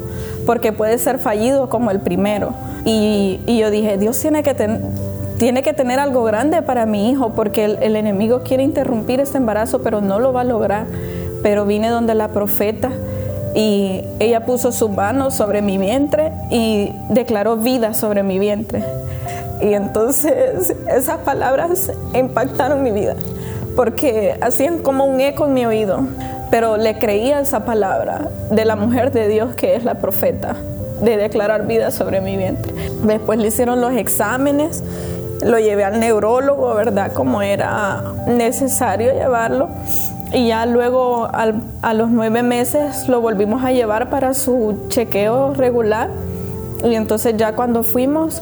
porque 0.47 0.73
puede 0.73 0.99
ser 0.99 1.19
fallido 1.19 1.69
como 1.69 1.91
el 1.91 2.01
primero. 2.01 2.55
Y, 2.85 3.41
y 3.47 3.59
yo 3.59 3.71
dije, 3.71 3.99
Dios 3.99 4.19
tiene 4.19 4.43
que 4.43 4.55
tener 4.55 4.81
tiene 5.43 5.65
que 5.65 5.73
tener 5.73 5.99
algo 5.99 6.23
grande 6.23 6.63
para 6.63 6.87
mi 6.87 7.11
hijo 7.11 7.31
porque 7.31 7.65
el, 7.65 7.97
enemigo 7.97 8.43
quiere 8.45 8.63
interrumpir 8.63 9.19
este 9.19 9.39
embarazo, 9.39 9.83
pero 9.83 10.01
no 10.01 10.21
lo 10.21 10.33
va 10.33 10.43
a 10.43 10.45
lograr. 10.45 10.87
Pero 11.43 11.67
vine 11.67 11.89
donde 11.89 12.15
la 12.15 12.29
profeta 12.29 12.91
y 13.53 14.05
ella 14.21 14.47
puso 14.47 14.71
su 14.71 14.89
mano 14.89 15.33
sobre 15.33 15.61
mi 15.61 15.79
vientre 15.79 16.31
y 16.49 16.93
declaró 17.09 17.57
vida 17.57 17.93
sobre 17.93 18.23
mi 18.23 18.39
vientre. 18.39 18.85
Y 19.61 19.75
entonces 19.75 20.77
esas 20.89 21.19
palabras 21.19 21.91
impactaron 22.15 22.85
mi 22.85 22.93
vida 22.93 23.17
porque 23.75 24.39
hacían 24.41 24.79
como 24.79 25.07
un 25.07 25.21
eco 25.21 25.47
en 25.47 25.55
mi 25.55 25.67
oído, 25.67 26.03
pero 26.53 26.77
le 26.77 26.99
creía 26.99 27.41
esa 27.41 27.65
palabra 27.65 28.29
de 28.51 28.65
la 28.67 28.77
mujer 28.77 29.11
de 29.11 29.27
Dios 29.27 29.55
que 29.55 29.75
es 29.75 29.85
la 29.85 29.95
profeta, 29.95 30.55
de 31.01 31.17
declarar 31.17 31.67
vida 31.67 31.91
sobre 31.91 32.21
mi 32.21 32.37
vientre. 32.37 32.75
Después 33.03 33.39
le 33.39 33.49
hicieron 33.49 33.81
los 33.81 33.95
exámenes 33.95 34.85
lo 35.45 35.59
llevé 35.59 35.85
al 35.85 35.99
neurólogo, 35.99 36.75
¿verdad? 36.75 37.13
Como 37.13 37.43
era 37.43 38.03
necesario 38.29 39.13
llevarlo. 39.13 39.71
Y 40.33 40.49
ya 40.49 40.67
luego 40.67 41.27
a 41.33 41.95
los 41.95 42.11
nueve 42.11 42.43
meses 42.43 43.09
lo 43.09 43.21
volvimos 43.21 43.65
a 43.65 43.73
llevar 43.73 44.09
para 44.09 44.35
su 44.35 44.87
chequeo 44.89 45.55
regular. 45.55 46.11
Y 46.85 46.95
entonces 46.95 47.35
ya 47.37 47.55
cuando 47.55 47.83
fuimos, 47.83 48.41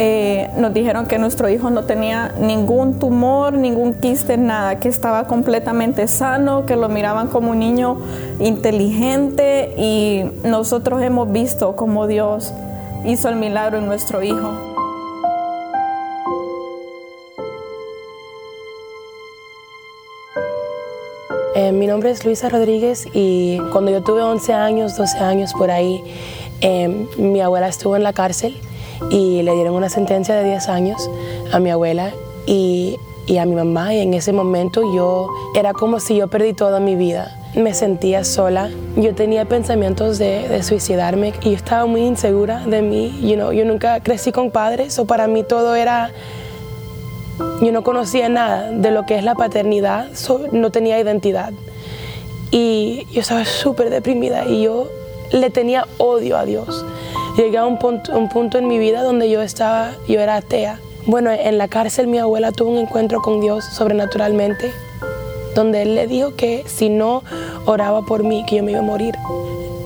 eh, 0.00 0.48
nos 0.56 0.72
dijeron 0.72 1.06
que 1.06 1.18
nuestro 1.18 1.48
hijo 1.48 1.70
no 1.70 1.82
tenía 1.82 2.32
ningún 2.38 3.00
tumor, 3.00 3.54
ningún 3.54 3.94
quiste, 3.94 4.36
nada, 4.36 4.78
que 4.78 4.88
estaba 4.88 5.26
completamente 5.26 6.06
sano, 6.06 6.66
que 6.66 6.76
lo 6.76 6.88
miraban 6.88 7.26
como 7.26 7.50
un 7.50 7.58
niño 7.58 7.98
inteligente 8.38 9.74
y 9.76 10.22
nosotros 10.44 11.02
hemos 11.02 11.32
visto 11.32 11.74
cómo 11.74 12.06
Dios 12.06 12.52
hizo 13.04 13.28
el 13.28 13.34
milagro 13.34 13.78
en 13.78 13.86
nuestro 13.86 14.22
hijo. 14.22 14.52
Eh, 21.56 21.72
mi 21.72 21.88
nombre 21.88 22.10
es 22.10 22.24
Luisa 22.24 22.48
Rodríguez 22.48 23.08
y 23.12 23.58
cuando 23.72 23.90
yo 23.90 24.04
tuve 24.04 24.22
11 24.22 24.54
años, 24.54 24.96
12 24.96 25.18
años 25.18 25.52
por 25.54 25.72
ahí, 25.72 26.04
em, 26.60 27.08
mi 27.16 27.40
abuela 27.40 27.66
estuvo 27.66 27.96
en 27.96 28.04
la 28.04 28.12
cárcel 28.12 28.54
y 29.10 29.42
le 29.42 29.54
dieron 29.54 29.74
una 29.74 29.88
sentencia 29.88 30.34
de 30.34 30.44
10 30.44 30.68
años 30.68 31.10
a 31.52 31.58
mi 31.58 31.70
abuela 31.70 32.12
y, 32.46 32.96
y 33.26 33.38
a 33.38 33.44
mi 33.44 33.54
mamá 33.54 33.94
y 33.94 34.00
en 34.00 34.14
ese 34.14 34.32
momento 34.32 34.82
yo 34.94 35.28
era 35.54 35.72
como 35.72 36.00
si 36.00 36.16
yo 36.16 36.28
perdí 36.28 36.54
toda 36.54 36.80
mi 36.80 36.96
vida. 36.96 37.34
Me 37.54 37.74
sentía 37.74 38.24
sola, 38.24 38.70
yo 38.96 39.14
tenía 39.14 39.44
pensamientos 39.46 40.18
de, 40.18 40.62
suicidarme 40.62 41.32
y 41.42 41.50
yo 41.50 41.56
estaba 41.56 41.86
muy 41.86 42.02
insegura 42.02 42.64
de 42.66 42.82
mí. 42.82 43.18
You 43.22 43.36
know, 43.36 43.52
yo 43.52 43.64
nunca 43.64 44.00
crecí 44.00 44.32
con 44.32 44.50
padres 44.50 44.98
o 44.98 45.06
para 45.06 45.26
mí 45.26 45.44
todo 45.44 45.74
era 45.74 46.10
yo 47.60 47.72
no 47.72 47.82
conocía 47.82 48.28
nada 48.28 48.70
de 48.70 48.90
lo 48.90 49.06
que 49.06 49.16
es 49.16 49.24
la 49.24 49.34
paternidad, 49.34 50.08
no 50.52 50.70
tenía 50.70 50.98
identidad. 50.98 51.52
Y 52.50 53.06
yo 53.12 53.20
estaba 53.20 53.44
súper 53.44 53.90
deprimida 53.90 54.46
y 54.46 54.62
yo 54.62 54.88
le 55.32 55.50
tenía 55.50 55.86
odio 55.98 56.36
a 56.36 56.44
Dios. 56.44 56.84
Llegué 57.38 57.56
a 57.56 57.66
un 57.66 57.78
punto, 57.78 58.18
un 58.18 58.28
punto 58.28 58.58
en 58.58 58.66
mi 58.66 58.80
vida 58.80 59.04
donde 59.04 59.30
yo 59.30 59.42
estaba, 59.42 59.92
yo 60.08 60.18
era 60.18 60.34
atea. 60.34 60.80
Bueno, 61.06 61.30
en 61.30 61.56
la 61.56 61.68
cárcel 61.68 62.08
mi 62.08 62.18
abuela 62.18 62.50
tuvo 62.50 62.70
un 62.70 62.78
encuentro 62.78 63.22
con 63.22 63.40
Dios 63.40 63.64
sobrenaturalmente 63.64 64.72
donde 65.54 65.82
él 65.82 65.94
le 65.94 66.08
dijo 66.08 66.34
que 66.34 66.64
si 66.66 66.88
no 66.88 67.22
oraba 67.64 68.02
por 68.02 68.24
mí, 68.24 68.44
que 68.44 68.56
yo 68.56 68.64
me 68.64 68.72
iba 68.72 68.80
a 68.80 68.82
morir. 68.82 69.14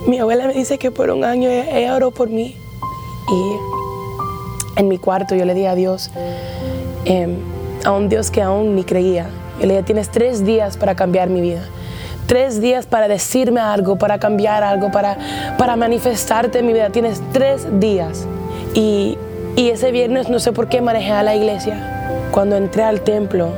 Mi 0.06 0.18
abuela 0.18 0.46
me 0.46 0.54
dice 0.54 0.78
que 0.78 0.90
por 0.90 1.10
un 1.10 1.24
año 1.24 1.50
ella, 1.50 1.94
oró 1.94 2.10
por 2.10 2.30
mí 2.30 2.56
y 3.28 4.80
en 4.80 4.88
mi 4.88 4.96
cuarto 4.96 5.34
yo 5.34 5.44
le 5.44 5.52
dije 5.52 5.68
a 5.68 5.74
Dios, 5.74 6.10
em, 7.04 7.36
a 7.84 7.92
un 7.92 8.08
Dios 8.08 8.30
que 8.30 8.40
aún 8.40 8.74
ni 8.74 8.84
creía. 8.84 9.26
Yo 9.60 9.66
le 9.66 9.74
dije, 9.74 9.82
tienes 9.82 10.10
tres 10.10 10.46
días 10.46 10.78
para 10.78 10.94
cambiar 10.94 11.28
mi 11.28 11.42
vida 11.42 11.68
tres 12.32 12.62
días 12.62 12.86
para 12.86 13.08
decirme 13.08 13.60
algo, 13.60 13.96
para 13.96 14.18
cambiar 14.18 14.62
algo, 14.62 14.90
para, 14.90 15.18
para 15.58 15.76
manifestarte 15.76 16.60
en 16.60 16.66
mi 16.66 16.72
vida. 16.72 16.88
Tienes 16.88 17.20
tres 17.30 17.78
días. 17.78 18.26
Y, 18.72 19.18
y 19.54 19.68
ese 19.68 19.92
viernes 19.92 20.30
no 20.30 20.38
sé 20.38 20.50
por 20.50 20.70
qué 20.70 20.80
manejé 20.80 21.10
a 21.10 21.22
la 21.22 21.34
iglesia. 21.36 22.30
Cuando 22.30 22.56
entré 22.56 22.84
al 22.84 23.02
templo, 23.02 23.50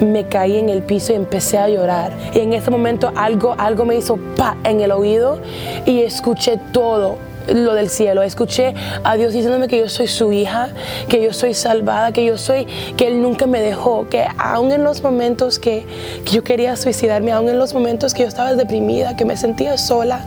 me 0.00 0.26
caí 0.26 0.58
en 0.58 0.68
el 0.68 0.82
piso 0.82 1.12
y 1.12 1.14
empecé 1.14 1.58
a 1.58 1.68
llorar. 1.68 2.10
Y 2.34 2.40
en 2.40 2.54
ese 2.54 2.72
momento 2.72 3.12
algo, 3.14 3.54
algo 3.56 3.84
me 3.84 3.94
hizo 3.94 4.16
pa 4.36 4.56
en 4.64 4.80
el 4.80 4.90
oído 4.90 5.38
y 5.86 6.00
escuché 6.00 6.58
todo 6.72 7.18
lo 7.46 7.74
del 7.74 7.88
cielo. 7.88 8.22
Escuché 8.22 8.74
a 9.02 9.16
Dios 9.16 9.32
diciéndome 9.32 9.68
que 9.68 9.78
yo 9.78 9.88
soy 9.88 10.06
su 10.06 10.32
hija, 10.32 10.70
que 11.08 11.22
yo 11.22 11.32
soy 11.32 11.54
salvada, 11.54 12.12
que 12.12 12.24
yo 12.24 12.38
soy, 12.38 12.66
que 12.96 13.08
Él 13.08 13.22
nunca 13.22 13.46
me 13.46 13.60
dejó, 13.60 14.08
que 14.08 14.26
aún 14.38 14.72
en 14.72 14.84
los 14.84 15.02
momentos 15.02 15.58
que, 15.58 15.86
yo 16.30 16.42
quería 16.42 16.76
suicidarme, 16.76 17.32
aún 17.32 17.48
en 17.48 17.58
los 17.58 17.74
momentos 17.74 18.14
que 18.14 18.22
yo 18.22 18.28
estaba 18.28 18.54
deprimida, 18.54 19.16
que 19.16 19.24
me 19.24 19.36
sentía 19.36 19.76
sola, 19.78 20.24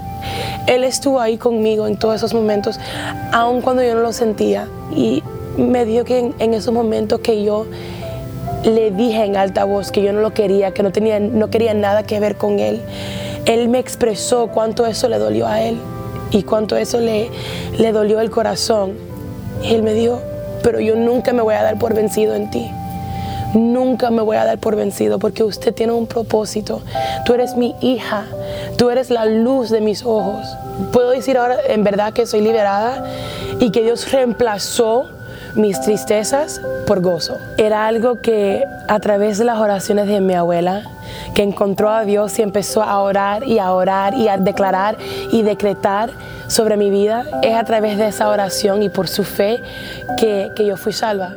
Él 0.68 0.84
estuvo 0.84 1.20
ahí 1.20 1.38
conmigo 1.38 1.88
en 1.88 1.98
todos 1.98 2.16
esos 2.16 2.34
momentos, 2.34 2.80
aún 3.32 3.62
cuando 3.62 3.84
yo 3.84 3.96
no 3.96 4.02
lo 4.02 4.14
sentía. 4.14 4.68
Y 4.96 5.24
me 5.58 5.86
dijo 5.86 6.06
que 6.06 6.20
en, 6.20 6.36
en 6.40 6.54
esos 6.54 6.74
momentos 6.74 7.20
que 7.22 7.44
yo 7.44 7.66
le 8.64 8.92
dije 8.92 9.24
en 9.24 9.38
alta 9.38 9.64
voz 9.64 9.92
que 9.92 10.02
yo 10.02 10.14
no 10.14 10.22
lo 10.22 10.34
quería, 10.34 10.72
que 10.72 10.84
no, 10.84 10.92
tenía, 10.92 11.20
no 11.20 11.50
quería 11.50 11.74
nada 11.74 12.04
que 12.04 12.20
ver 12.20 12.36
con 12.36 12.60
Él, 12.60 12.82
Él 13.46 13.70
me 13.70 13.80
expresó 13.80 14.48
cuánto 14.48 14.86
eso 14.86 15.08
le 15.10 15.18
dolió 15.18 15.48
a 15.48 15.62
Él 15.62 15.78
y 16.32 16.44
cuánto 16.44 16.76
eso 16.78 17.00
le, 17.00 17.30
le 17.78 17.92
dolió 17.92 18.20
el 18.20 18.30
corazón. 18.30 18.94
Y 19.64 19.74
él 19.74 19.84
me 19.84 19.94
dijo, 19.94 20.22
pero 20.64 20.80
yo 20.80 20.96
nunca 20.96 21.34
me 21.34 21.42
voy 21.42 21.56
a 21.56 21.64
dar 21.64 21.80
por 21.80 21.94
vencido 21.94 22.36
en 22.36 22.50
ti. 22.52 22.70
Nunca 23.54 24.12
me 24.12 24.22
voy 24.22 24.38
a 24.38 24.46
dar 24.46 24.60
por 24.60 24.76
vencido 24.76 25.20
porque 25.20 25.44
usted 25.44 25.74
tiene 25.74 25.94
un 25.94 26.06
propósito. 26.06 26.82
Tú 27.26 27.34
eres 27.34 27.56
mi 27.56 27.76
hija. 27.82 28.26
Tú 28.78 28.90
eres 28.90 29.10
la 29.10 29.26
luz 29.26 29.70
de 29.70 29.82
mis 29.82 30.04
ojos. 30.04 30.46
Puedo 30.92 31.12
decir 31.12 31.38
ahora 31.38 31.58
en 31.68 31.84
verdad 31.84 32.14
que 32.14 32.26
soy 32.26 32.42
liberada 32.42 33.06
y 33.60 33.72
que 33.72 33.82
Dios 33.82 34.12
reemplazó 34.12 35.06
mis 35.58 35.82
tristezas 35.82 36.62
por 36.86 37.02
gozo. 37.02 37.40
Era 37.58 37.88
algo 37.88 38.22
que 38.22 38.66
a 38.88 39.00
través 39.00 39.38
de 39.38 39.46
las 39.46 39.60
oraciones 39.60 40.08
de 40.08 40.22
mi 40.22 40.34
abuela, 40.34 40.84
que 41.34 41.44
encontró 41.44 41.90
a 41.90 42.04
Dios 42.04 42.38
y 42.40 42.42
empezó 42.42 42.84
a 42.84 43.02
orar 43.02 43.44
y 43.44 43.60
a 43.60 43.74
orar 43.74 44.14
y 44.14 44.28
a 44.28 44.38
declarar 44.38 44.98
y 45.32 45.42
decretar 45.42 46.12
sobre 46.48 46.78
mi 46.78 46.90
vida, 46.90 47.26
es 47.42 47.56
a 47.56 47.64
través 47.64 47.98
de 47.98 48.08
esa 48.08 48.30
oración 48.30 48.84
y 48.84 48.90
por 48.90 49.08
su 49.08 49.24
fe 49.24 49.62
que, 50.18 50.52
que 50.56 50.66
yo 50.66 50.78
fui 50.78 50.94
salva. 50.94 51.34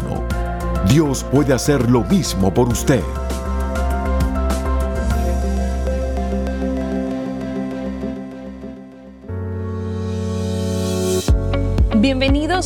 Dios 0.88 1.26
puede 1.30 1.52
hacer 1.52 1.90
lo 1.90 2.04
mismo 2.04 2.54
por 2.54 2.70
usted. 2.70 3.02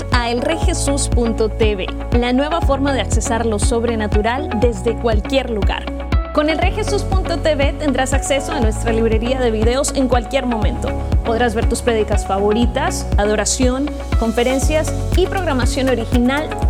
Bienvenidos 0.01 0.05
a 0.13 0.31
elreyjesus.tv, 0.31 1.87
la 2.19 2.33
nueva 2.33 2.61
forma 2.61 2.93
de 2.93 3.01
accesar 3.01 3.45
lo 3.45 3.59
sobrenatural 3.59 4.49
desde 4.61 4.95
cualquier 4.97 5.51
lugar. 5.51 5.85
Con 6.33 6.49
elreyjesus.tv 6.49 7.73
tendrás 7.75 8.13
acceso 8.13 8.53
a 8.53 8.61
nuestra 8.61 8.93
librería 8.93 9.41
de 9.41 9.51
videos 9.51 9.93
en 9.95 10.09
cualquier 10.09 10.47
momento. 10.47 10.89
Podrás 11.25 11.55
ver 11.55 11.69
tus 11.69 11.83
prédicas 11.83 12.27
favoritas, 12.27 13.07
adoración, 13.19 13.91
conferencias 14.19 14.93
y 15.17 15.27
programación 15.27 15.89
original 15.89 16.49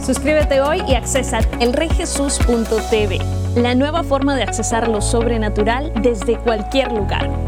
Suscríbete 0.00 0.60
hoy 0.60 0.82
y 0.88 0.94
accesa 0.94 1.40
elreyjesus.tv, 1.60 3.18
la 3.56 3.74
nueva 3.74 4.02
forma 4.02 4.36
de 4.36 4.42
accesar 4.42 4.88
lo 4.88 5.00
sobrenatural 5.00 5.92
desde 6.02 6.38
cualquier 6.38 6.92
lugar. 6.92 7.47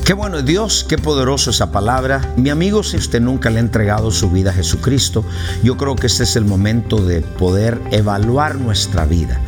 Qué 0.08 0.14
bueno 0.14 0.42
Dios, 0.42 0.86
qué 0.88 0.98
poderoso 0.98 1.50
esa 1.50 1.70
palabra. 1.70 2.34
Mi 2.38 2.50
amigo, 2.50 2.82
si 2.82 2.96
usted 2.96 3.20
nunca 3.20 3.50
le 3.50 3.58
ha 3.58 3.60
entregado 3.60 4.10
su 4.10 4.32
vida 4.32 4.52
a 4.52 4.54
Jesucristo, 4.54 5.26
yo 5.64 5.76
creo 5.76 5.98
que 5.98 6.08
este 6.08 6.24
es 6.24 6.38
el 6.38 6.46
momento 6.46 7.04
de 7.04 7.20
poder 7.20 7.82
evaluar 7.92 8.56
nuestra 8.56 9.06
vida. 9.06 9.42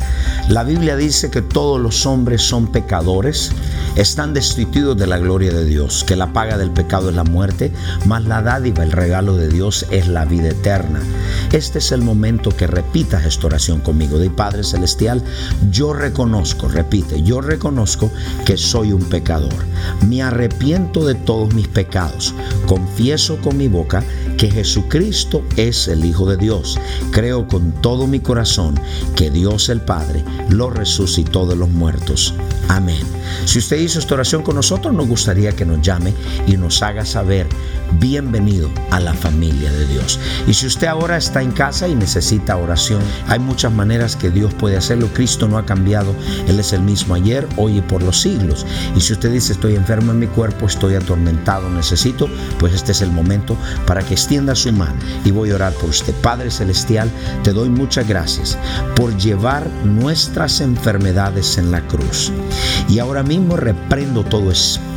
La 0.50 0.62
Biblia 0.62 0.96
dice 0.96 1.30
que 1.30 1.40
todos 1.40 1.80
los 1.80 2.04
hombres 2.04 2.42
son 2.42 2.66
pecadores 2.66 3.52
están 3.96 4.34
destituidos 4.34 4.96
de 4.96 5.06
la 5.06 5.18
gloria 5.18 5.52
de 5.52 5.64
Dios, 5.64 6.04
que 6.04 6.16
la 6.16 6.32
paga 6.32 6.56
del 6.56 6.70
pecado 6.70 7.10
es 7.10 7.16
la 7.16 7.24
muerte, 7.24 7.72
mas 8.06 8.24
la 8.24 8.42
dádiva, 8.42 8.82
el 8.82 8.92
regalo 8.92 9.36
de 9.36 9.48
Dios 9.48 9.86
es 9.90 10.08
la 10.08 10.24
vida 10.24 10.48
eterna. 10.48 11.00
Este 11.52 11.78
es 11.78 11.92
el 11.92 12.02
momento 12.02 12.50
que 12.50 12.66
repitas 12.66 13.24
esta 13.24 13.46
oración 13.46 13.80
conmigo. 13.80 14.18
De 14.18 14.30
Padre 14.30 14.64
Celestial, 14.64 15.22
yo 15.70 15.92
reconozco, 15.92 16.68
repite, 16.68 17.22
yo 17.22 17.40
reconozco 17.40 18.10
que 18.44 18.56
soy 18.56 18.92
un 18.92 19.02
pecador. 19.04 19.54
Me 20.08 20.22
arrepiento 20.22 21.04
de 21.04 21.14
todos 21.14 21.54
mis 21.54 21.68
pecados. 21.68 22.34
Confieso 22.66 23.38
con 23.38 23.56
mi 23.56 23.68
boca 23.68 24.02
que 24.40 24.50
Jesucristo 24.50 25.44
es 25.58 25.86
el 25.86 26.02
Hijo 26.02 26.24
de 26.24 26.38
Dios. 26.38 26.80
Creo 27.10 27.46
con 27.46 27.72
todo 27.82 28.06
mi 28.06 28.20
corazón 28.20 28.80
que 29.14 29.30
Dios 29.30 29.68
el 29.68 29.82
Padre 29.82 30.24
lo 30.48 30.70
resucitó 30.70 31.46
de 31.46 31.56
los 31.56 31.68
muertos. 31.68 32.34
Amén. 32.68 33.02
Si 33.44 33.58
usted 33.58 33.78
hizo 33.78 33.98
esta 33.98 34.14
oración 34.14 34.42
con 34.42 34.56
nosotros, 34.56 34.94
nos 34.94 35.06
gustaría 35.08 35.52
que 35.52 35.66
nos 35.66 35.82
llame 35.82 36.14
y 36.46 36.56
nos 36.56 36.82
haga 36.82 37.04
saber, 37.04 37.48
bienvenido 37.98 38.70
a 38.90 39.00
la 39.00 39.14
familia 39.14 39.72
de 39.72 39.86
Dios. 39.86 40.18
Y 40.46 40.54
si 40.54 40.66
usted 40.66 40.86
ahora 40.86 41.16
está 41.16 41.42
en 41.42 41.52
casa 41.52 41.88
y 41.88 41.94
necesita 41.94 42.56
oración, 42.56 43.02
hay 43.28 43.38
muchas 43.38 43.72
maneras 43.72 44.16
que 44.16 44.30
Dios 44.30 44.54
puede 44.54 44.76
hacerlo. 44.76 45.08
Cristo 45.12 45.48
no 45.48 45.58
ha 45.58 45.66
cambiado, 45.66 46.14
Él 46.46 46.60
es 46.60 46.72
el 46.72 46.82
mismo 46.82 47.14
ayer, 47.14 47.46
hoy 47.56 47.78
y 47.78 47.80
por 47.80 48.02
los 48.02 48.20
siglos. 48.20 48.66
Y 48.96 49.00
si 49.00 49.12
usted 49.12 49.32
dice, 49.32 49.52
estoy 49.52 49.76
enfermo 49.76 50.12
en 50.12 50.18
mi 50.18 50.26
cuerpo, 50.26 50.66
estoy 50.66 50.94
atormentado, 50.94 51.68
necesito, 51.70 52.28
pues 52.58 52.74
este 52.74 52.92
es 52.92 53.02
el 53.02 53.10
momento 53.10 53.56
para 53.86 54.02
que 54.02 54.14
extienda 54.14 54.54
su 54.54 54.72
mano 54.72 54.98
y 55.24 55.30
voy 55.30 55.50
a 55.50 55.56
orar 55.56 55.72
por 55.74 55.90
usted. 55.90 56.14
Padre 56.22 56.50
Celestial, 56.50 57.10
te 57.42 57.52
doy 57.52 57.68
muchas 57.68 58.06
gracias 58.06 58.58
por 58.96 59.16
llevar 59.16 59.66
nuestras 59.84 60.60
enfermedades 60.60 61.58
en 61.58 61.70
la 61.70 61.80
cruz. 61.86 62.32
Y 62.88 62.98
ahora 62.98 63.22
mismo 63.22 63.56
reprendo 63.56 64.24
todo 64.24 64.50
espíritu 64.50 64.89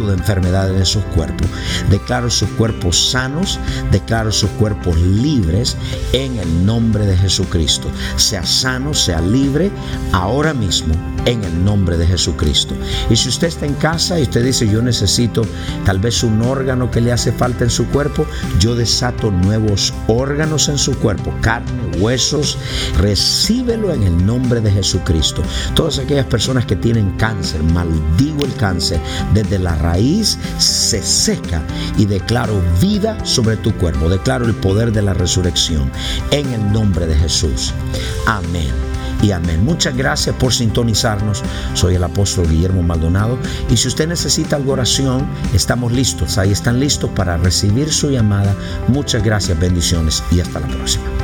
de 0.00 0.14
enfermedad 0.14 0.70
en 0.70 0.80
esos 0.80 1.04
cuerpos. 1.14 1.46
Declaro 1.90 2.30
sus 2.30 2.48
cuerpos 2.50 3.10
sanos, 3.10 3.58
declaro 3.90 4.32
sus 4.32 4.50
cuerpos 4.50 4.96
libres 4.98 5.76
en 6.12 6.38
el 6.38 6.66
nombre 6.66 7.06
de 7.06 7.16
Jesucristo. 7.16 7.88
Sea 8.16 8.44
sano, 8.44 8.94
sea 8.94 9.20
libre 9.20 9.70
ahora 10.12 10.54
mismo 10.54 10.94
en 11.26 11.44
el 11.44 11.64
nombre 11.64 11.96
de 11.96 12.06
Jesucristo. 12.06 12.74
Y 13.10 13.16
si 13.16 13.28
usted 13.28 13.48
está 13.48 13.66
en 13.66 13.74
casa 13.74 14.18
y 14.18 14.22
usted 14.22 14.44
dice, 14.44 14.68
yo 14.68 14.82
necesito 14.82 15.42
tal 15.84 15.98
vez 15.98 16.22
un 16.22 16.42
órgano 16.42 16.90
que 16.90 17.00
le 17.00 17.12
hace 17.12 17.32
falta 17.32 17.64
en 17.64 17.70
su 17.70 17.86
cuerpo, 17.86 18.26
yo 18.58 18.74
desato 18.74 19.30
nuevos 19.30 19.92
órganos 20.08 20.68
en 20.68 20.78
su 20.78 20.98
cuerpo, 20.98 21.32
carne, 21.40 21.98
huesos, 21.98 22.58
recíbelo 22.98 23.92
en 23.92 24.02
el 24.02 24.26
nombre 24.26 24.60
de 24.60 24.70
Jesucristo. 24.70 25.42
Todas 25.74 25.98
aquellas 25.98 26.26
personas 26.26 26.66
que 26.66 26.76
tienen 26.76 27.12
cáncer, 27.12 27.62
maldigo 27.62 28.44
el 28.44 28.54
cáncer, 28.54 29.00
desde 29.34 29.58
la 29.58 29.76
raíz 29.82 30.38
se 30.58 31.02
seca 31.02 31.62
y 31.98 32.06
declaro 32.06 32.60
vida 32.80 33.22
sobre 33.24 33.56
tu 33.56 33.74
cuerpo, 33.76 34.08
declaro 34.08 34.46
el 34.46 34.54
poder 34.54 34.92
de 34.92 35.02
la 35.02 35.14
resurrección 35.14 35.90
en 36.30 36.52
el 36.52 36.72
nombre 36.72 37.06
de 37.06 37.14
Jesús. 37.14 37.74
Amén 38.26 38.72
y 39.22 39.30
amén. 39.30 39.64
Muchas 39.64 39.96
gracias 39.96 40.34
por 40.36 40.52
sintonizarnos. 40.52 41.42
Soy 41.74 41.94
el 41.94 42.04
apóstol 42.04 42.48
Guillermo 42.48 42.82
Maldonado 42.82 43.38
y 43.70 43.76
si 43.76 43.88
usted 43.88 44.08
necesita 44.08 44.56
algo 44.56 44.72
oración, 44.72 45.26
estamos 45.54 45.92
listos. 45.92 46.38
Ahí 46.38 46.50
están 46.50 46.80
listos 46.80 47.10
para 47.10 47.36
recibir 47.36 47.92
su 47.92 48.10
llamada. 48.10 48.54
Muchas 48.88 49.22
gracias, 49.22 49.58
bendiciones 49.58 50.22
y 50.30 50.40
hasta 50.40 50.60
la 50.60 50.66
próxima. 50.66 51.21